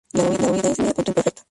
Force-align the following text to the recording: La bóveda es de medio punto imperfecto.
La 0.13 0.23
bóveda 0.23 0.71
es 0.71 0.77
de 0.77 0.83
medio 0.83 0.95
punto 0.95 1.11
imperfecto. 1.11 1.39